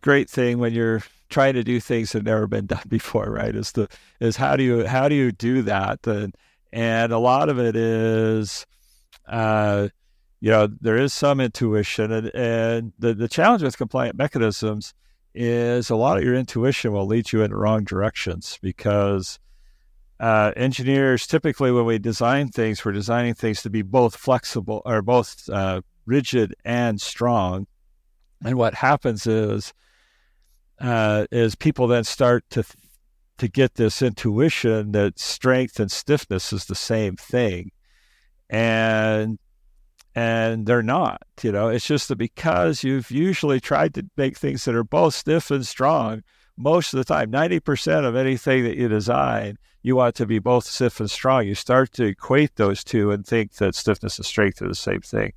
great 0.00 0.30
thing 0.30 0.58
when 0.58 0.72
you're 0.72 1.02
trying 1.28 1.54
to 1.54 1.64
do 1.64 1.80
things 1.80 2.12
that 2.12 2.18
have 2.18 2.26
never 2.26 2.46
been 2.46 2.66
done 2.74 2.82
before, 2.88 3.30
right? 3.30 3.54
Is 3.54 3.72
the 3.72 3.88
is 4.20 4.36
how 4.36 4.56
do 4.56 4.62
you 4.62 4.86
how 4.86 5.08
do 5.08 5.14
you 5.14 5.32
do 5.32 5.62
that? 5.62 6.06
And 6.06 6.34
and 6.72 7.12
a 7.12 7.18
lot 7.18 7.48
of 7.48 7.58
it 7.58 7.76
is, 7.76 8.66
uh, 9.28 9.88
you 10.40 10.50
know, 10.50 10.68
there 10.80 10.98
is 10.98 11.12
some 11.12 11.40
intuition, 11.40 12.12
and, 12.12 12.34
and 12.34 12.92
the 12.98 13.14
the 13.14 13.28
challenge 13.28 13.62
with 13.62 13.78
compliant 13.78 14.16
mechanisms 14.16 14.94
is 15.34 15.90
a 15.90 15.96
lot 15.96 16.16
of 16.16 16.24
your 16.24 16.34
intuition 16.34 16.92
will 16.92 17.06
lead 17.06 17.30
you 17.30 17.42
in 17.42 17.50
the 17.50 17.56
wrong 17.56 17.84
directions 17.84 18.58
because 18.62 19.38
uh, 20.18 20.50
engineers 20.56 21.26
typically 21.26 21.70
when 21.70 21.84
we 21.84 21.98
design 21.98 22.48
things, 22.48 22.84
we're 22.84 22.92
designing 22.92 23.34
things 23.34 23.62
to 23.62 23.70
be 23.70 23.82
both 23.82 24.16
flexible 24.16 24.80
or 24.86 25.02
both 25.02 25.48
uh, 25.50 25.82
rigid 26.06 26.54
and 26.64 27.00
strong. 27.00 27.66
And 28.44 28.56
what 28.56 28.74
happens 28.74 29.26
is 29.26 29.72
uh, 30.80 31.26
is 31.30 31.54
people 31.54 31.86
then 31.86 32.04
start 32.04 32.44
to 32.50 32.64
to 33.38 33.48
get 33.48 33.74
this 33.74 34.00
intuition 34.00 34.92
that 34.92 35.18
strength 35.18 35.78
and 35.78 35.90
stiffness 35.90 36.52
is 36.52 36.66
the 36.66 36.74
same 36.74 37.16
thing, 37.16 37.70
and 38.48 39.38
and 40.14 40.66
they're 40.66 40.82
not. 40.82 41.22
You 41.42 41.52
know, 41.52 41.68
it's 41.68 41.86
just 41.86 42.08
that 42.08 42.16
because 42.16 42.82
you've 42.84 43.10
usually 43.10 43.60
tried 43.60 43.94
to 43.94 44.06
make 44.16 44.36
things 44.36 44.64
that 44.64 44.74
are 44.74 44.84
both 44.84 45.14
stiff 45.14 45.50
and 45.50 45.66
strong 45.66 46.22
most 46.56 46.94
of 46.94 46.98
the 46.98 47.04
time, 47.04 47.30
ninety 47.30 47.60
percent 47.60 48.06
of 48.06 48.16
anything 48.16 48.64
that 48.64 48.76
you 48.76 48.88
design, 48.88 49.58
you 49.82 49.96
want 49.96 50.14
to 50.16 50.26
be 50.26 50.38
both 50.38 50.64
stiff 50.64 51.00
and 51.00 51.10
strong. 51.10 51.46
You 51.46 51.54
start 51.54 51.92
to 51.92 52.04
equate 52.04 52.56
those 52.56 52.82
two 52.82 53.10
and 53.10 53.26
think 53.26 53.54
that 53.54 53.74
stiffness 53.74 54.18
and 54.18 54.26
strength 54.26 54.62
are 54.62 54.68
the 54.68 54.74
same 54.74 55.00
thing, 55.00 55.32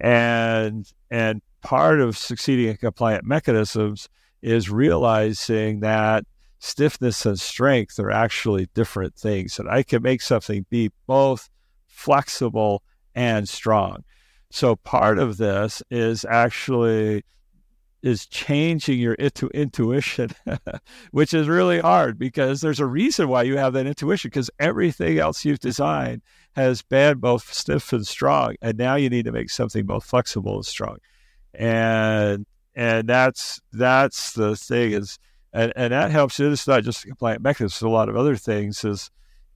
and 0.00 0.90
and 1.10 1.42
part 1.62 2.00
of 2.00 2.16
succeeding 2.16 2.68
in 2.68 2.76
compliant 2.76 3.24
mechanisms 3.24 4.08
is 4.42 4.70
realizing 4.70 5.80
that 5.80 6.24
stiffness 6.58 7.24
and 7.26 7.38
strength 7.38 7.98
are 7.98 8.10
actually 8.10 8.68
different 8.74 9.14
things. 9.14 9.58
And 9.58 9.68
I 9.68 9.82
can 9.82 10.02
make 10.02 10.22
something 10.22 10.66
be 10.70 10.90
both 11.06 11.48
flexible 11.86 12.82
and 13.14 13.48
strong. 13.48 14.04
So 14.50 14.76
part 14.76 15.18
of 15.18 15.36
this 15.36 15.82
is 15.90 16.24
actually 16.24 17.24
is 18.00 18.26
changing 18.26 18.98
your 18.98 19.14
intu- 19.14 19.50
intuition, 19.52 20.30
which 21.10 21.34
is 21.34 21.48
really 21.48 21.80
hard 21.80 22.16
because 22.18 22.60
there's 22.60 22.78
a 22.78 22.86
reason 22.86 23.28
why 23.28 23.42
you 23.42 23.56
have 23.56 23.72
that 23.72 23.86
intuition 23.86 24.28
because 24.28 24.50
everything 24.60 25.18
else 25.18 25.44
you've 25.44 25.58
designed 25.58 26.22
has 26.54 26.80
been 26.82 27.18
both 27.18 27.52
stiff 27.52 27.92
and 27.92 28.06
strong. 28.06 28.54
And 28.62 28.78
now 28.78 28.94
you 28.94 29.10
need 29.10 29.24
to 29.24 29.32
make 29.32 29.50
something 29.50 29.84
both 29.84 30.04
flexible 30.04 30.56
and 30.56 30.66
strong. 30.66 30.98
And 31.58 32.46
and 32.74 33.08
that's 33.08 33.60
that's 33.72 34.32
the 34.32 34.56
thing 34.56 34.92
is 34.92 35.18
and, 35.52 35.72
and 35.74 35.92
that 35.92 36.12
helps 36.12 36.38
it's 36.38 36.68
not 36.68 36.84
just 36.84 37.04
a 37.04 37.08
compliant 37.08 37.42
mechanism 37.42 37.74
it's 37.74 37.82
a 37.82 37.88
lot 37.88 38.08
of 38.08 38.16
other 38.16 38.36
things 38.36 38.84
is 38.84 39.10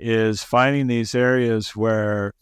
is 0.00 0.42
finding 0.42 0.88
these 0.88 1.14
areas 1.14 1.76
where 1.76 2.32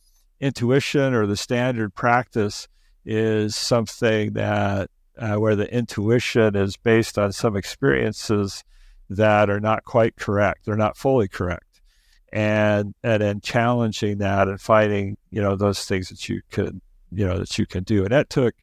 intuition 0.40 1.12
or 1.12 1.26
the 1.26 1.36
standard 1.36 1.94
practice 1.94 2.68
is 3.04 3.54
something 3.54 4.32
that 4.32 4.90
uh, 5.18 5.36
where 5.36 5.56
the 5.56 5.72
intuition 5.72 6.56
is 6.56 6.76
based 6.76 7.18
on 7.18 7.32
some 7.32 7.56
experiences 7.56 8.64
that 9.10 9.50
are 9.50 9.60
not 9.60 9.84
quite 9.84 10.16
correct. 10.16 10.64
They're 10.64 10.76
not 10.76 10.96
fully 10.96 11.28
correct. 11.28 11.80
And 12.32 12.94
and 13.02 13.22
then 13.22 13.40
challenging 13.40 14.18
that 14.18 14.48
and 14.48 14.60
finding 14.60 15.18
you 15.30 15.42
know 15.42 15.54
those 15.54 15.84
things 15.84 16.08
that 16.08 16.28
you 16.30 16.40
could 16.50 16.80
you 17.10 17.26
know 17.26 17.38
that 17.38 17.58
you 17.58 17.66
can 17.66 17.84
do. 17.84 18.04
And 18.04 18.12
that 18.12 18.30
took 18.30 18.54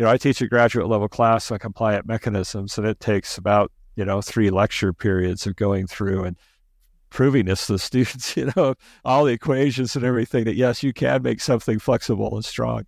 you 0.00 0.06
know, 0.06 0.12
I 0.12 0.16
teach 0.16 0.40
a 0.40 0.48
graduate 0.48 0.88
level 0.88 1.08
class 1.08 1.50
on 1.50 1.58
compliant 1.58 2.06
mechanisms, 2.06 2.78
and 2.78 2.86
it 2.86 3.00
takes 3.00 3.36
about 3.36 3.70
you 3.96 4.04
know 4.06 4.22
three 4.22 4.48
lecture 4.48 4.94
periods 4.94 5.46
of 5.46 5.56
going 5.56 5.86
through 5.86 6.24
and 6.24 6.38
proving 7.10 7.44
this 7.44 7.66
to 7.66 7.72
the 7.74 7.78
students. 7.90 8.34
You 8.34 8.50
know, 8.56 8.76
all 9.04 9.26
the 9.26 9.34
equations 9.34 9.94
and 9.96 10.04
everything 10.06 10.44
that 10.44 10.56
yes, 10.56 10.82
you 10.82 10.94
can 10.94 11.22
make 11.22 11.42
something 11.42 11.78
flexible 11.78 12.34
and 12.34 12.42
strong. 12.42 12.86